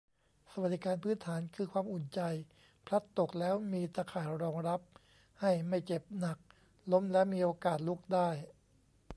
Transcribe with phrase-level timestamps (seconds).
[0.51, 2.19] สวัสดิการพื้นฐานคือความอุ่นใจ
[2.85, 4.81] พลัดตกแล้วมีตาข่ายรองรับ
[5.41, 6.37] ให้ไม่เจ็บหนัก
[6.91, 8.29] ล้มแล้วมีโอกาสลุกได้